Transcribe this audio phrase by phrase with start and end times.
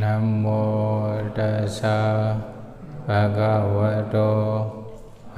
[0.00, 0.62] नमो
[1.38, 1.80] दस
[3.08, 4.28] भगवतो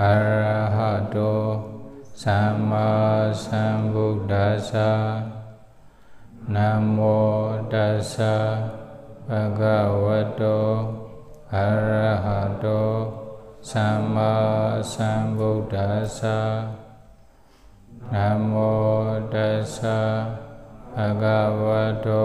[0.07, 1.31] अर्हतो
[2.23, 4.71] समुदस
[6.57, 7.17] नमो
[7.75, 8.15] दस
[9.31, 10.55] भगवतो
[11.63, 12.77] अर्हतो
[13.73, 14.61] समुदस
[18.13, 18.71] नमो
[19.35, 19.81] दस
[20.97, 22.25] भगवतो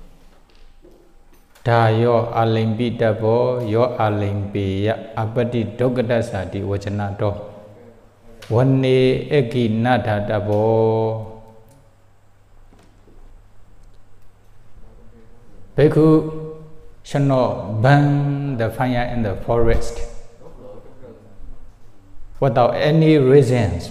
[1.68, 4.88] ဒါယောအလိမ်ပိတဘောယောအလိမ်ပေယ
[5.20, 7.34] အပတိဒုက္ကတသတိဝចနတော
[8.54, 9.00] ဝနေ
[9.34, 10.82] အကိနထာတဘော
[15.76, 16.08] Bhikkhu
[17.08, 19.96] should not burn the fire in the forest
[22.42, 23.90] without any reasons.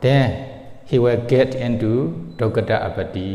[0.00, 0.28] Then
[0.88, 1.92] he will get into
[2.40, 3.28] Dogata Apati.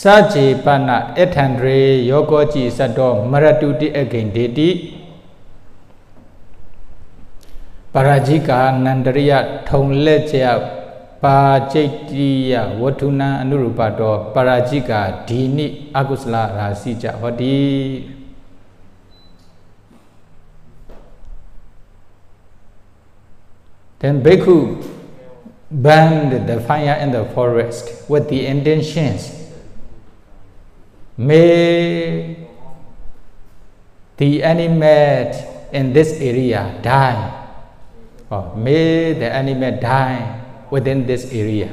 [0.00, 0.02] စ
[0.34, 4.70] ကြေပနအထန္ဒရေယောကောကြည်စတ်တော်မရတုတိအဂိန်ဒေတိ
[7.92, 9.32] ပရာဇိကာနန္ဒရိယ
[9.68, 10.38] ထုံလက်ကျ
[11.22, 11.38] ပါ
[11.72, 15.66] ကျိတ္တိယဝတ္ထုနံအနုရူပတောပရာဇိကာဒီနိ
[15.98, 17.58] အကုသလရာစီကြဟောတိ
[24.00, 24.80] Then Bhikkhu
[25.70, 29.36] burned the fire in the forest with the intentions
[31.16, 32.34] may
[34.16, 35.30] the animal
[35.72, 37.28] in this area die
[38.30, 40.40] or may the animal die
[40.70, 41.68] within this area.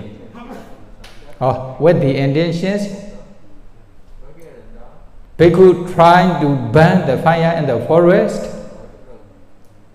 [1.39, 2.91] Or with the intentions
[5.37, 8.51] Bhikkhu trying to burn the fire in the forest.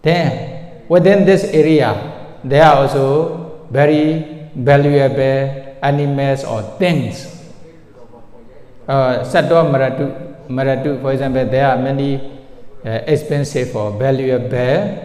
[0.00, 2.11] Then within this area
[2.44, 7.26] there are also very valuable animals or things.
[8.86, 12.16] Uh, Maratu, Maratu, for example, there are many
[12.84, 14.98] uh, expensive or valuable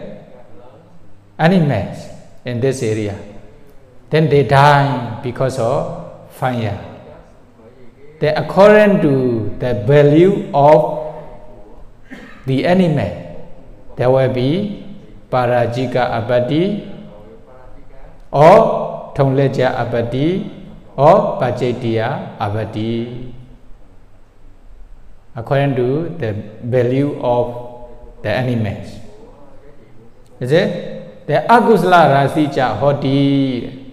[1.38, 1.98] animals
[2.44, 3.18] in this area.
[4.10, 6.84] Then they die because of fire.
[8.20, 9.12] Then according to
[9.58, 11.14] the value of
[12.46, 13.14] the animal,
[13.96, 14.84] there will be
[15.30, 16.97] parajika abadi
[18.30, 20.50] or Thongleja Abadi
[20.96, 23.32] or Pachetiya Abadi
[25.34, 27.88] according to the value of
[28.22, 28.98] the animals.
[30.40, 31.26] Is it?
[31.26, 33.86] The Agusla Rasicha Hoti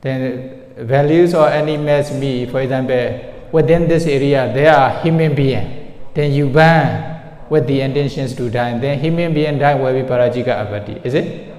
[0.00, 3.20] then values or animals me, for example,
[3.52, 5.92] within this area there are human being.
[6.14, 7.20] Then you burn
[7.50, 8.78] with the intentions to die.
[8.78, 11.04] Then human being die will be Parajika Abadi.
[11.04, 11.49] Is it?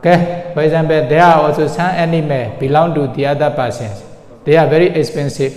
[0.00, 4.00] Okay, for example, there are also some animals belong to the other persons.
[4.44, 5.52] They are very expensive.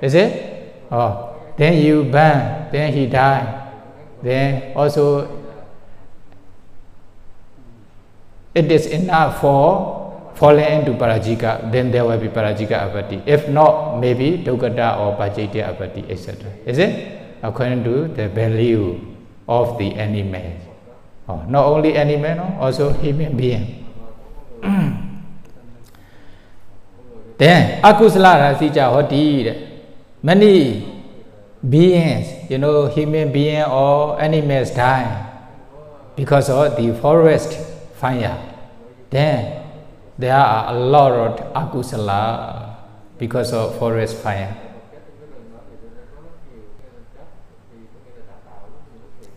[0.00, 0.86] Is it?
[0.92, 3.42] Oh, then you burn, then he die.
[4.22, 5.26] Then also
[8.54, 13.26] it is enough for falling into parajika, then there will be parajika apati.
[13.26, 16.46] If not, maybe dukata or pajitya apati, etc.
[16.64, 17.42] Is it?
[17.42, 19.00] According to the value
[19.48, 20.46] of the animal.
[21.28, 23.79] Oh, not only animal, also human being.
[27.38, 29.52] Then akusala rasija hoti
[30.22, 30.84] many
[31.68, 35.26] beings you know human being or animals die
[36.16, 37.56] because of the forest
[37.94, 38.36] fire
[39.10, 39.62] then
[40.18, 42.76] there are a lot of akusala
[43.18, 44.54] because of forest fire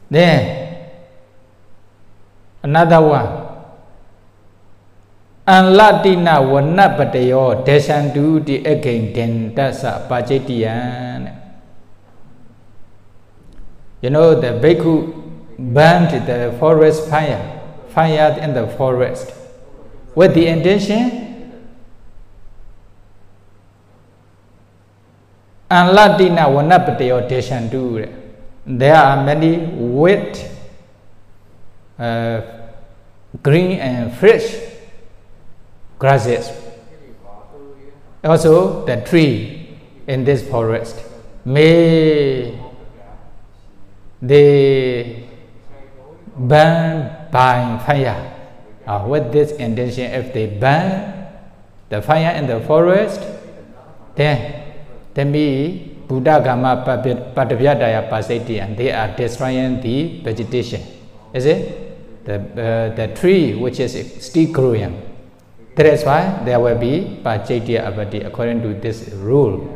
[0.09, 0.77] then
[2.63, 3.42] another one
[5.50, 10.76] အန်လတိနဝနပတယောဒေရှန္တုတိအဂိန်တင်တသပါจิตတိယံ
[11.24, 11.36] တဲ့
[14.02, 14.94] You know the bhikkhu
[15.76, 17.42] burned the forest fire
[17.94, 19.26] fire in the forest
[20.18, 21.04] with the intention
[25.72, 28.12] အန်လတိနဝနပတယောဒေရှန္တုတဲ့
[28.80, 29.52] There are many
[30.00, 30.32] with
[32.06, 32.36] uh,
[33.46, 34.46] green and fresh
[35.99, 36.51] grasses.
[38.23, 40.99] Also, the tree in this forest
[41.45, 42.57] may
[44.21, 45.27] they
[46.37, 48.31] burn by fire.
[48.87, 51.27] Uh, with this intention, if they burn
[51.89, 53.21] the fire in the forest,
[54.15, 54.63] then
[55.13, 56.83] they may Buddha Gama
[57.35, 60.81] Patavyadaya Pasiti and they are destroying the vegetation.
[61.33, 62.25] Is it?
[62.25, 65.12] The, uh, the tree which is still growing.
[65.73, 69.73] That is why there will be Pachitya Abadi according to this rule.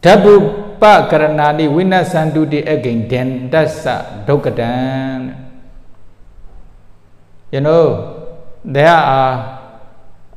[0.00, 5.34] Tabu pa karanani vinasantuti again then dasa dokadan.
[7.50, 7.86] You know,
[8.64, 9.58] there are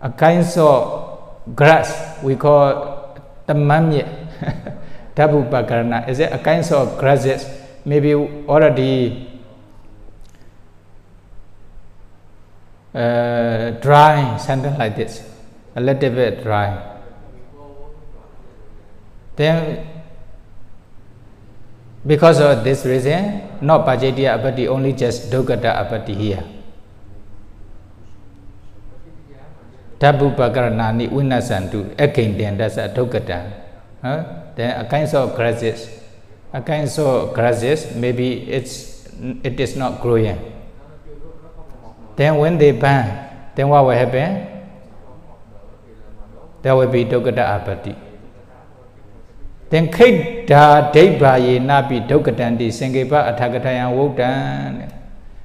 [0.02, 3.14] a kinds of grass we call
[3.48, 4.10] tamamye.
[5.16, 7.46] Tabu pakarana is it a kinds of grasses
[7.86, 8.18] maybe
[8.50, 9.30] already
[12.94, 15.22] uh, dry something like this.
[15.76, 17.00] A little bit dry.
[19.36, 19.88] Then
[22.06, 26.44] because of this reason not pajatiya apati only just dogata apati here.
[30.04, 33.48] Tabu pakaranani vinasantu again then that's a dogata
[34.04, 34.52] huh?
[34.54, 35.88] then a kinds of grasses
[36.52, 39.08] a kinds of grasses maybe it's
[39.48, 40.36] it is not growing
[42.16, 44.50] then when they burn then what will happen?
[46.62, 47.96] There will be dogata apati
[49.74, 54.86] then khitta daiba ye napi dukkatanti singepa athakataya wuddan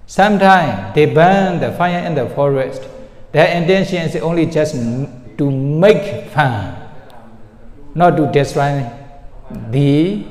[0.04, 2.82] sometimes they burn the fire in the forest.
[3.32, 6.76] Their intention is only just to make fun
[7.94, 8.84] not to destroy
[9.70, 10.24] the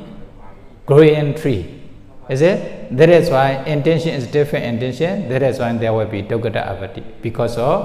[0.85, 1.81] growing tree.
[2.29, 6.21] Is it that is why intention is different intention that is why there will be
[6.23, 7.75] dukkata avati because of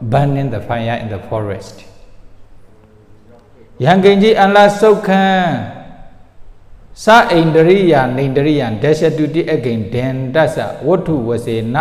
[0.00, 1.84] burning the fire in the forest
[3.84, 5.24] ယံကိဉ္ကြီးအလားစုတ်ခံ
[7.04, 11.76] စဣန္ဒရိယနေန္ဒရိယဒေရှတုတိအကိဉ္ဒန္တသဝတ္ထုဝစေန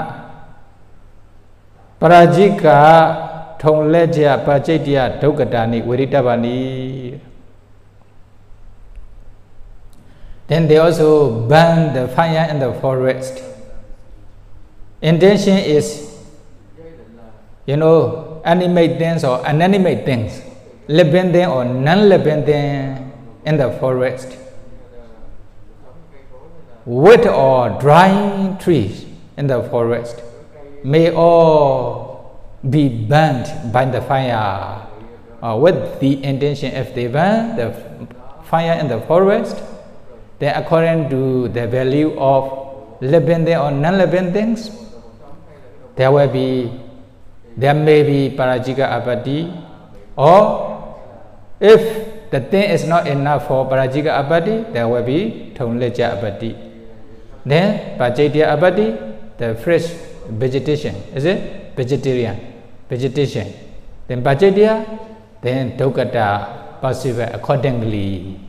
[1.99, 2.65] ပရာဇိက
[3.61, 6.57] ထုံလက်ကြပါจิตတယဒုက္ကတာနိဝိရိတ္တပါဏီ
[10.49, 13.43] Then they also burn the fire in the forest.
[15.01, 16.19] Intention is,
[17.65, 20.41] you know, animate things or inanimate things.
[20.89, 23.13] living thing or non-living thing
[23.45, 24.35] in the forest.
[26.85, 29.05] Wet or dry trees
[29.37, 30.19] in the forest
[30.83, 34.81] may all be burnt by the fire
[35.43, 37.69] uh, with the intention if they burn the
[38.43, 39.61] fire in the forest
[40.39, 42.47] then according to the value of
[43.01, 44.71] living thing or non-living things
[45.95, 46.71] there will be
[47.57, 49.51] there may be parajika apati
[50.15, 50.69] or
[51.59, 56.56] If the thing is not enough for parajika apati, there will be thonleja apati.
[57.45, 58.95] Then pajitya apati,
[59.38, 59.92] the fresh
[60.31, 61.75] vegetation, is it?
[61.75, 62.39] Vegetarian,
[62.88, 63.51] vegetation.
[64.07, 64.88] Then pajitya,
[65.42, 68.39] then dukkata possible accordingly.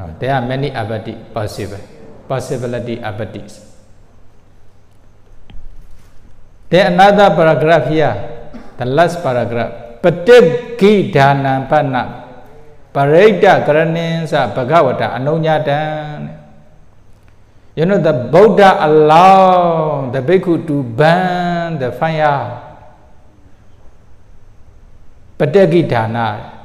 [0.00, 1.76] Ah, there are many abadi possible,
[2.24, 3.60] possibility abadis.
[6.72, 8.16] Then another paragraph here,
[8.80, 10.00] the last paragraph.
[10.00, 12.02] Patikki dhana panna
[12.96, 16.40] parita karaninsa bhagavata anunyatan.
[17.76, 22.56] You know, the Buddha allowed the bhikkhu to burn the fire.
[25.36, 26.56] Patikki dhana.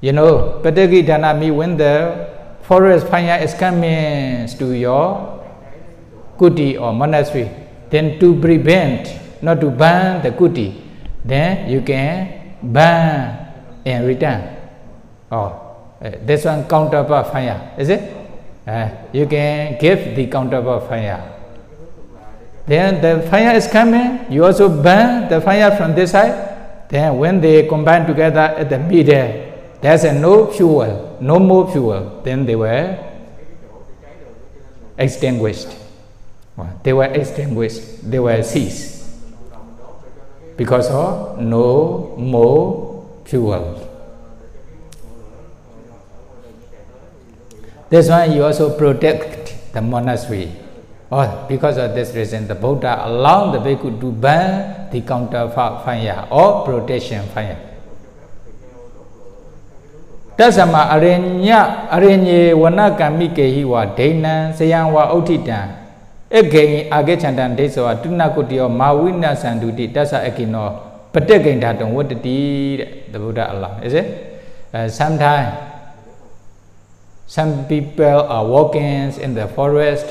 [0.00, 2.31] You know, patikki dhana means when the
[2.72, 5.44] forest fire is coming to your
[6.40, 7.52] kuti or monastery
[7.92, 9.12] then to prevent
[9.44, 10.82] not to burn the kuti
[11.24, 13.42] then you can burn
[13.84, 14.56] in return.
[15.30, 18.16] Oh, this one counterpart fire, is it?
[18.66, 21.28] Uh, you can give the counterpart fire.
[22.66, 26.88] Then the fire is coming, you also burn the fire from this side.
[26.88, 29.51] Then when they combine together at the middle,
[29.82, 32.22] there's a no fuel, no more fuel.
[32.22, 32.96] Then they were
[34.96, 35.68] extinguished.
[36.84, 38.08] They were extinguished.
[38.08, 39.10] They were ceased
[40.56, 43.88] because of no more fuel.
[47.90, 50.52] That's why you also protect the monastery.
[51.10, 56.28] Or because of this reason, the Buddha allowed the bhikkhu to burn the counter fire
[56.30, 57.71] or protection fire.
[60.38, 61.14] တသမအရိ
[61.46, 61.48] ည
[61.94, 65.60] အရိညေဝနကံမိကေဟိဝဒိဏံဇယံဝဥဋ္ဌိတံ
[66.32, 70.80] again agachantan desawa tunakutiyo mawina sanduti tassa akino
[71.12, 72.80] pategaindatam wattati
[73.12, 74.08] the buddha allah is it
[74.72, 75.52] uh, sometimes
[77.28, 80.08] some people are walking in the forest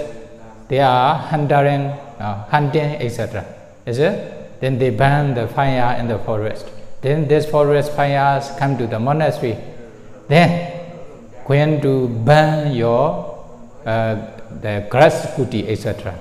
[0.70, 1.90] they are hunting
[2.22, 3.42] uh, hunting etc
[3.90, 4.13] is it
[4.62, 6.70] then they burn the fire in the forest
[7.01, 9.58] then this forest fires come to the monastery
[10.32, 10.72] then
[11.46, 13.28] going to burn your
[13.86, 14.16] uh,
[14.62, 16.16] the grass kuti, etc.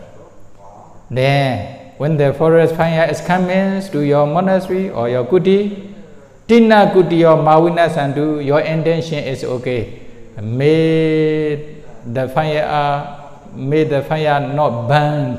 [1.10, 5.92] Then, when the forest fire is coming to your monastery or your kuti,
[6.48, 10.00] tina kuti or mawina sandu, your intention is okay.
[10.40, 15.38] May the fire, uh, may the fire not burn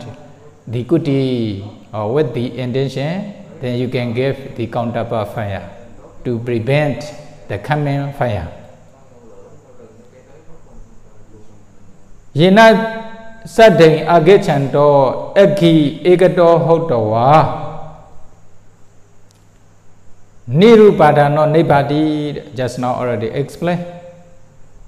[0.68, 5.68] the kuti or with the intention, then you can give the counterpart fire
[6.24, 7.04] to prevent
[7.48, 8.61] the coming fire.
[12.40, 12.60] ယေန
[13.56, 14.94] စတ္တိအဂေချံတော
[15.42, 15.74] အခိ
[16.12, 17.30] ဧကတောဟုတ်တော်ဝါ
[20.60, 22.04] နိရုပါဒနောနိဗ္ဗာတိ
[22.58, 23.80] just now already explain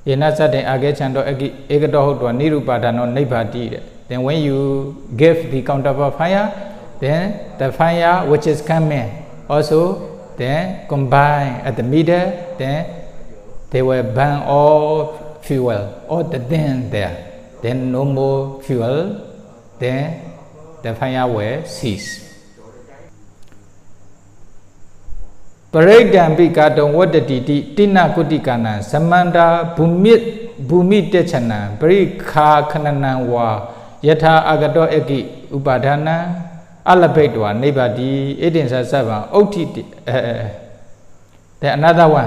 [0.07, 3.63] ယေနစတ္တိအဂေချံတောအခိဧကတောဟုတ်တော်နိရုပါဒနောနိဗ္ဗာတိ
[4.09, 4.59] then when you
[5.21, 6.45] give the counterpart fire
[7.01, 7.21] then
[7.59, 9.09] the fire which is coming
[9.53, 9.79] also
[10.39, 12.27] then combine at the middle
[12.59, 12.77] then
[13.71, 14.93] they will burn all
[15.45, 17.32] fuel all the thing there
[17.63, 19.23] then no more fuel,
[19.79, 20.19] then
[20.83, 22.19] the fire will cease.
[25.71, 35.49] Parayam bikadam vadaditi tina kutikana samanda bhumit bhumi techana parikha khanana wa yatha agato eki
[35.49, 36.43] upadhana
[36.91, 38.09] အလဘိတ်တော်နိဗ္ဗာတိ
[38.41, 40.19] ဣဒိဉ္စသဗ္ဗံဥဋ္ဌိအဲ
[41.61, 42.23] တဲ့အနာသဝံ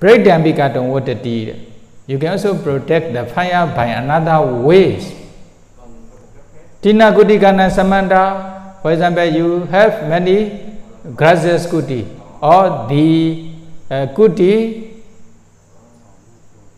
[0.00, 1.58] ပရိဒံပိကတုံဝတ္တတိတဲ့
[2.06, 5.12] You can also protect the fire by another ways.
[6.80, 10.62] Tina Kutikana Samanta, for example, you have many
[11.16, 12.06] grasses kuti
[12.40, 13.50] or the
[13.90, 15.02] uh, kuti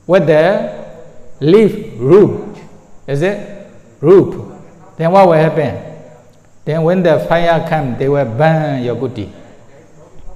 [0.06, 0.86] with the
[1.40, 2.56] leaf root,
[3.06, 3.68] is it?
[4.00, 4.48] Root.
[4.96, 5.76] Then what will happen?
[6.64, 9.30] Then when the fire comes, they will burn your kuti.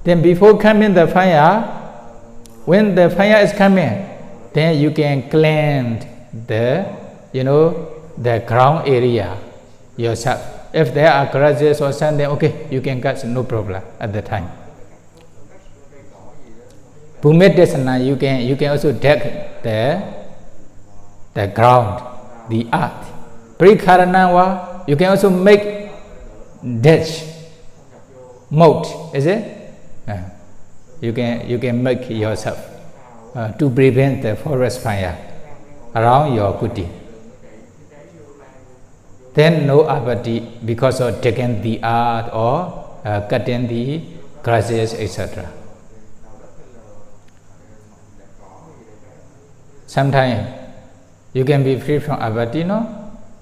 [0.03, 1.61] Then before coming the fire,
[2.65, 4.12] when the fire is coming,
[4.53, 6.05] then you can cleanse
[6.47, 6.85] the
[7.31, 9.37] you know the ground area
[9.97, 10.41] yourself
[10.73, 14.49] if there are grasses or something okay you can cut no problem at the time
[17.23, 19.23] Bhumitasana, you can you can also dig
[19.63, 20.03] the
[21.33, 22.03] the ground,
[22.49, 23.07] the earth.
[23.57, 25.89] Prikaranava, you can also make
[26.81, 27.23] ditch,
[28.49, 29.39] moat, is it?
[30.99, 32.59] You can you can make yourself
[33.35, 35.17] uh, to prevent the forest fire
[35.95, 36.87] around your kuti.
[39.33, 44.01] Then no abati because of taking the earth or uh, cutting the
[44.43, 45.49] grasses, etc.
[49.87, 50.47] Sometimes
[51.33, 52.85] you can be free from abati, no?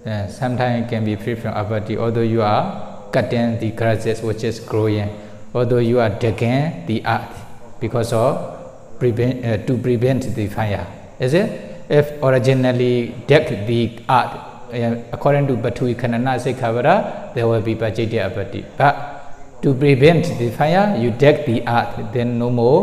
[0.05, 4.43] Uh, sometimes you can be free from abati, although you are cutting the grasses which
[4.43, 5.09] is growing,
[5.53, 7.43] although you are digging the earth
[7.79, 8.60] because of
[9.01, 10.85] prevent, uh, to prevent the fire.
[11.19, 11.49] Is it?
[11.89, 14.33] If originally deck the earth
[14.71, 18.63] uh, according to Batui Kanana Sikhavara, there will be Pajitya Apati.
[18.77, 22.81] But to prevent the fire, you deck the earth, then no more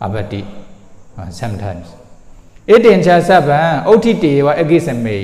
[0.00, 0.42] Apati
[1.18, 1.86] uh, sometimes.
[2.68, 5.18] ဣတင်္ချသဗ္ဗံဩဋ္ဌိတေဝအကိစမေ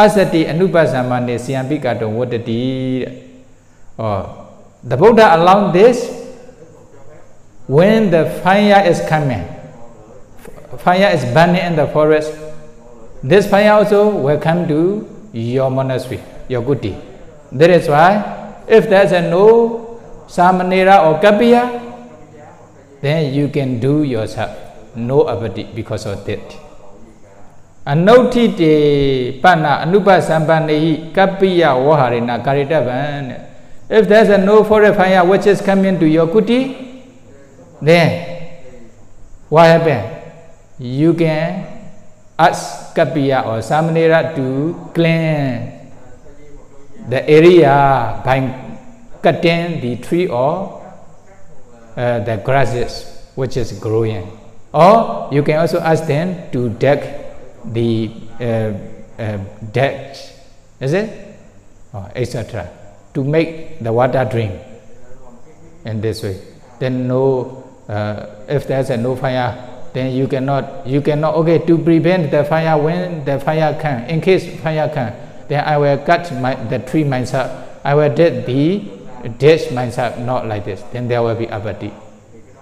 [0.00, 2.62] အသတိအနုပသမ္မနေစီယံပိကတုံဝတ္တတိ
[3.02, 3.12] တဲ့။
[4.00, 4.04] ဩ
[4.90, 5.98] the Buddha allowed this
[7.70, 9.46] when the fire is coming,
[10.82, 12.34] fire is burning in the forest,
[13.22, 16.98] this fire also will come to your monastery, your kuti.
[17.52, 18.26] That is why,
[18.66, 21.78] if there's a no samanera or kapiya,
[23.00, 24.50] then you can do yourself
[24.96, 26.42] no abati because of that.
[27.86, 33.46] Anauti te pana anupa sambanehi kapiya waharina karitavan.
[33.88, 36.89] If there's a no forest fire which is coming to your kuti,
[37.80, 38.60] then
[39.48, 40.32] what happened?
[40.78, 41.66] You can
[42.38, 45.90] ask Kapiya or Samanera to clean
[47.08, 48.38] the area by
[49.22, 50.80] cutting the tree or
[51.96, 54.38] uh, the grasses which is growing.
[54.72, 57.02] Or you can also ask them to dig
[57.64, 58.10] the
[58.40, 58.72] uh,
[59.20, 59.38] uh,
[59.72, 60.18] ditch,
[60.80, 61.10] is it?
[62.14, 62.70] Etc.
[63.14, 64.54] to make the water drink
[65.84, 66.40] in this way.
[66.78, 67.59] Then no
[67.90, 72.44] uh, if there's a no fire then you cannot you cannot okay to prevent the
[72.44, 75.12] fire when the fire can in case fire can
[75.50, 77.50] then I will cut my, the tree myself.
[77.84, 78.86] I will did the
[79.36, 80.80] dish myself, not like this.
[80.92, 81.92] Then there will be abati.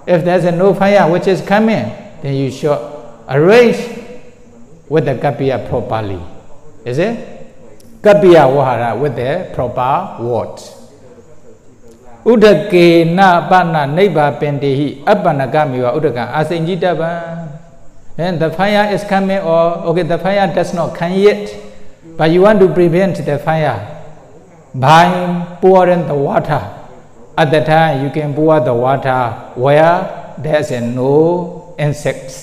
[0.06, 1.84] If there's a no fire which is coming,
[2.22, 2.80] then you should
[3.28, 3.76] arrange
[4.88, 6.18] with the kapiya properly.
[6.86, 7.44] Is it?
[8.00, 10.77] Kapiya wahara with the proper words.
[12.31, 12.87] ဥဒကေ
[13.17, 17.11] နပနနိဗ္ဗာပင်တေဟိအပ္ပနကမေဝဥဒကံအစိဉ္จิတပံ
[18.17, 21.43] and the fire is coming or okay the fire does not come yet
[22.17, 23.77] but you want to prevent the fire
[24.75, 25.05] by
[25.61, 26.61] pouring the water
[27.37, 29.21] at the time you can pour the water
[29.55, 29.97] where
[30.37, 32.37] there's no insects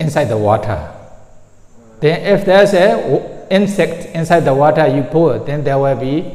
[0.00, 0.80] inside the water
[2.00, 2.86] then if there's a
[3.50, 6.34] insect inside the water you pour then there will be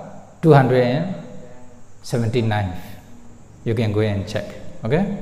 [0.41, 2.71] 279.
[3.65, 4.45] You can go and check.
[4.85, 5.17] Okay?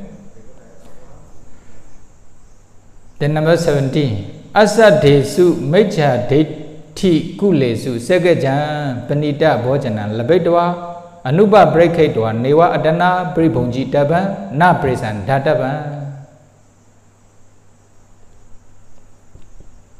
[3.18, 4.52] Then number 17.
[4.54, 14.54] Asa desu mecha dethi kulesu sekajan panita bhojana labetwa anupa breakhaitwa newa adana pribhunji taban
[14.54, 16.03] na presan dhataban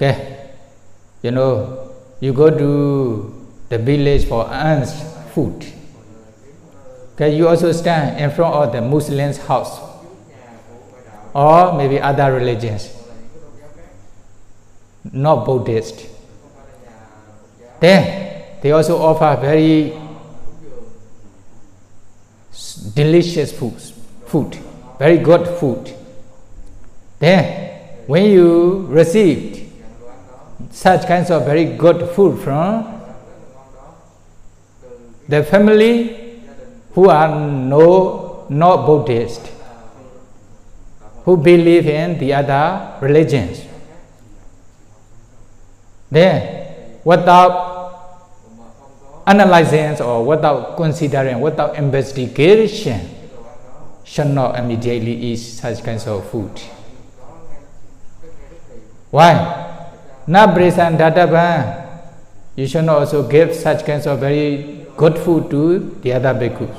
[0.04, 0.50] Okay,
[1.22, 5.02] you know, you go to the village for ants
[5.34, 5.66] food.
[7.14, 9.80] Okay, you also stand in front of the Muslim's house
[11.34, 12.94] or maybe other religions,
[15.14, 16.06] not Buddhist.
[17.80, 19.98] Then they also offer very
[22.94, 23.94] delicious foods,
[24.26, 24.58] food,
[25.00, 25.96] very good food.
[27.20, 29.63] Then when you received
[30.74, 33.00] such kinds of very good food from
[35.30, 36.42] the family
[36.94, 39.52] who are no not Buddhist,
[41.26, 43.64] who believe in the other religions.
[46.10, 47.72] Then, without
[49.26, 53.10] analyzing or without considering, without investigation,
[54.04, 56.52] should not immediately eat such kinds of food.
[59.12, 59.73] Why?
[60.28, 61.88] Nabrisan Databan,
[62.56, 66.72] you should not also give such kinds of very good food to the other bhikkhus.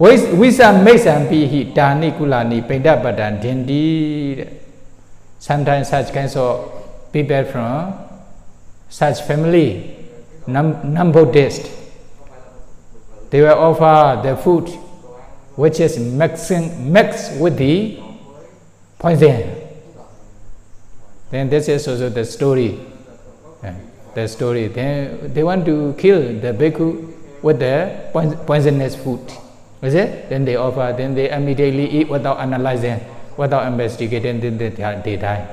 [0.00, 4.48] Visa Mesampihi Dani Kulani Pindapadan Dindi.
[5.38, 7.94] Sometimes such kinds of people from
[8.88, 9.96] such family,
[10.46, 11.70] non-Buddhist,
[13.30, 14.68] they will offer the food
[15.56, 17.98] which is mixing, mixed with the
[19.00, 19.56] poison.
[21.30, 22.78] Then this is also the story.
[23.62, 23.74] Yeah,
[24.14, 24.68] the story.
[24.68, 28.10] Then they want to kill the bhikkhu with the
[28.46, 29.20] poisonous food.
[29.82, 30.28] Is it?
[30.28, 33.00] Then they offer, then they immediately eat without analyzing,
[33.36, 35.48] without investigating, then they, they die.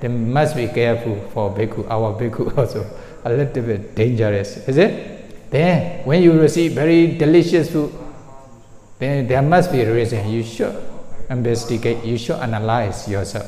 [0.00, 2.86] They must be careful for bhikkhu, our bhikkhu also.
[3.24, 4.68] A little bit dangerous.
[4.68, 5.50] Is it?
[5.50, 7.92] Then when you receive very delicious food,
[8.98, 10.28] then there must be a reason.
[10.28, 10.93] You should
[11.29, 13.47] investigate, you should analyze yourself.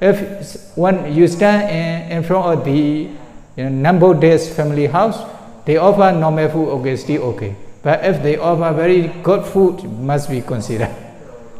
[0.00, 3.08] If when you stand in, in front of the
[3.56, 5.18] you know, number days family house,
[5.64, 7.56] they offer normal food, okay, still okay.
[7.82, 10.94] But if they offer very good food, must be considered.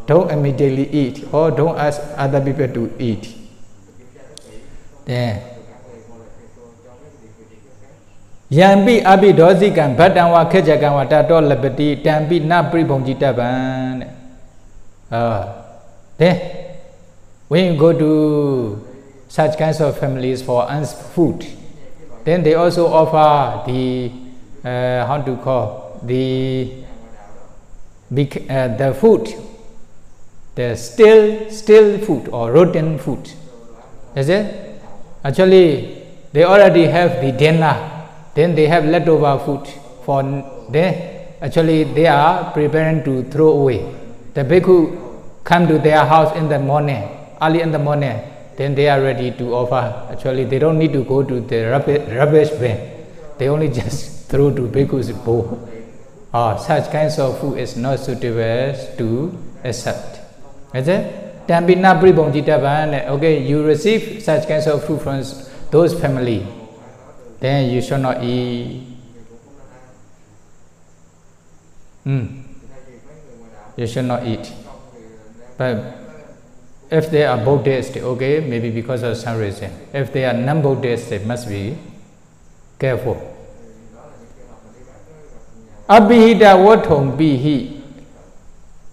[0.06, 3.34] Don't immediately eat or don't ask other people to eat.
[5.04, 5.56] Then
[8.58, 13.50] ယံပိအပိဒောဇိကံဗတ္တံဝခေကြကံဝတတောလပတိတံပိနပရိဘုံจิตဗံ
[14.00, 14.10] တဲ့
[15.11, 15.63] uh,
[16.17, 16.75] then
[17.47, 18.87] when you go to
[19.27, 20.67] such kinds of families for
[21.13, 21.45] food,
[22.23, 24.11] then they also offer the
[24.63, 26.83] uh, how to call the
[28.11, 29.27] uh, the food,
[30.55, 33.31] the still still food or rotten food.
[34.15, 34.81] Is it?
[35.23, 38.07] Actually, they already have the dinner.
[38.33, 39.67] Then they have leftover food
[40.05, 40.23] for
[40.69, 43.79] they actually they are preparing to throw away.
[44.33, 45.00] The bhikkhu
[45.43, 47.03] come to their house in the morning,
[47.41, 48.19] early in the morning,
[48.57, 50.07] then they are ready to offer.
[50.11, 53.05] Actually, they don't need to go to the rubbish, bin.
[53.37, 55.67] They only just throw to bhikkhu's bowl.
[56.33, 60.19] oh such kinds of food is not suitable to accept
[60.73, 61.03] is it
[61.47, 65.19] tampina pribonjitaban okay you receive such kinds of food from
[65.71, 66.47] those family
[67.39, 68.87] then you should not eat
[72.03, 72.25] hmm
[73.75, 74.47] you should not eat
[75.61, 75.77] but
[76.89, 79.69] if they are Buddhist, okay, maybe because of some reason.
[79.93, 81.77] If they are non-Buddhist, they must be
[82.79, 83.15] careful.
[85.87, 87.77] Abhihita vathong bihi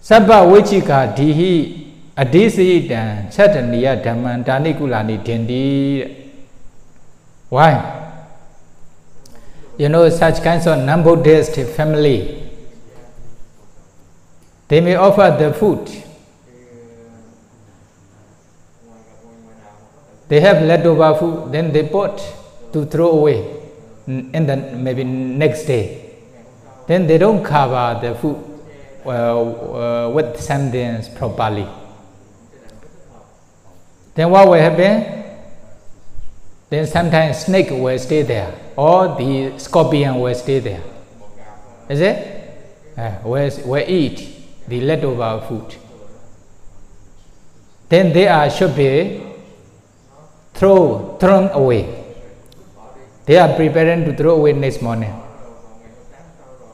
[0.01, 6.27] Sabba vichika dihi adisiyitan chataniya dhamman danikulani dindi
[7.49, 7.73] Why?
[9.77, 12.51] You know, such kinds of non-Buddhist family,
[14.67, 16.08] they may offer the food
[20.29, 22.21] They have leftover food, then they put
[22.71, 23.43] to throw away
[24.07, 26.05] in the maybe next day.
[26.87, 28.37] Then they don't cover the food
[29.05, 31.67] uh, uh, with something properly.
[34.13, 35.25] Then what will happen?
[36.69, 40.83] Then sometimes snake will stay there or the scorpion will stay there.
[41.89, 42.95] Is it?
[42.95, 45.75] Uh, will, will eat the leftover food.
[47.87, 49.23] Then they are should be
[50.58, 51.82] throw thrown away.
[53.26, 55.14] They are preparing to throw away next morning.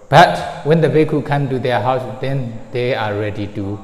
[0.09, 3.79] But when the bhikkhu come to their house, then they are ready to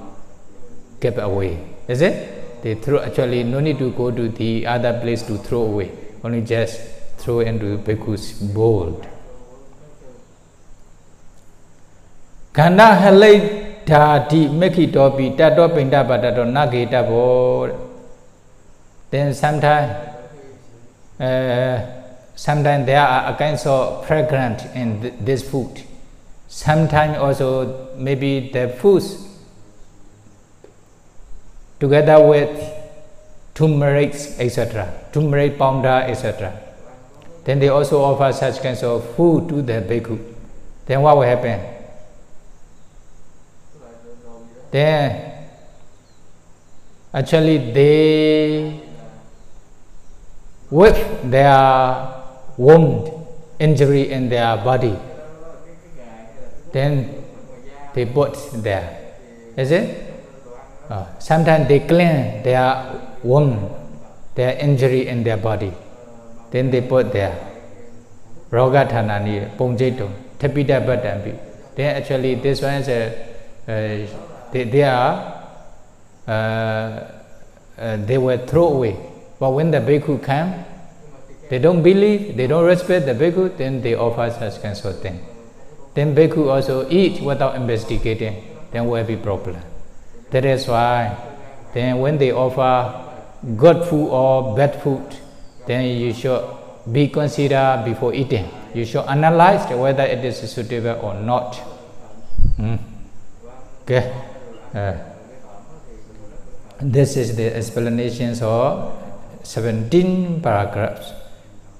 [1.00, 1.64] give away.
[1.86, 2.62] Is it?
[2.62, 5.92] They throw actually no need to go to the other place to throw away.
[6.24, 6.80] Only just
[7.18, 8.90] throw into bhikkhu's bowl.
[12.58, 13.34] ခန္ဓာဟလိ
[13.90, 17.76] ဓာတိမက္ခိတောပိတတောပိန္ဒပါတတောနဂေတဘောတဲ့
[19.11, 19.91] then sometimes
[21.19, 22.03] uh,
[22.35, 25.83] sometimes there are kinds of fragrant in th this food.
[26.47, 27.47] Sometimes also
[27.95, 29.07] maybe the foods
[31.79, 32.51] together with
[33.53, 36.51] turmeric etc turmeric powder etc
[37.45, 40.17] then they also offer such kinds of food to the bhikkhu
[40.85, 41.59] then what will happen?
[44.71, 45.47] Then
[47.13, 48.90] actually they
[50.71, 52.23] with their
[52.57, 53.11] wound,
[53.59, 54.97] injury in their body.
[56.71, 57.23] Then
[57.93, 59.13] they put there.
[59.57, 60.07] Is it?
[60.89, 63.69] Uh, sometimes they clean their wound,
[64.35, 65.73] their injury in their body.
[66.51, 67.35] Then they put there.
[68.49, 71.37] Roga Thanani, Pongjetum, Tapita Batambi.
[71.75, 73.07] Then actually this one is a,
[73.67, 75.47] uh, they, they are,
[76.27, 76.31] uh,
[77.77, 79.10] uh, they were thrown away
[79.41, 80.53] but when the bhikkhu come,
[81.49, 85.19] they don't believe, they don't respect the bhikkhu, then they offer such kinds of thing.
[85.95, 88.35] Then bhikkhu also eat without investigating,
[88.69, 89.57] then will be problem.
[90.29, 91.17] That is why
[91.73, 92.93] then when they offer
[93.57, 95.15] good food or bad food,
[95.65, 96.45] then you should
[96.91, 98.47] be considered before eating.
[98.75, 101.59] You should analyze whether it is suitable or not.
[102.59, 102.77] Mm.
[103.81, 104.13] Okay.
[104.71, 104.93] Uh,
[106.79, 109.00] this is the explanations of
[109.43, 111.13] 17 paragraphs.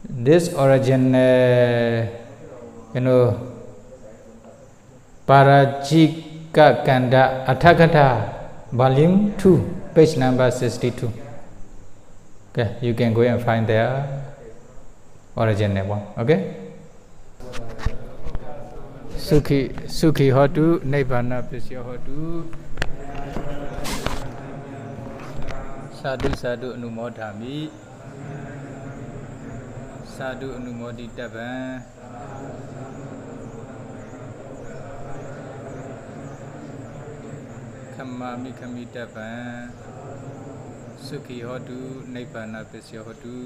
[0.10, 2.08] This original, uh,
[2.94, 3.52] you know,
[5.28, 11.12] Parajika Kanda Athakatha, volume 2, page number 62.
[12.52, 14.24] Okay, you can go and find the
[15.38, 16.02] original one.
[16.18, 16.56] Okay?
[19.16, 22.46] Sukhi, Sukhi Hotu, Nibbana Pisya Hotu.
[26.06, 27.58] သာဓုသာဓုအနုမောဒာမိ
[30.16, 31.50] သာဓုအနုမောဒိတပံ
[37.94, 39.30] ခမာမိခမိတပံ
[41.06, 41.80] สุขีหตุ
[42.14, 43.38] นิพพานปัสสยหตุ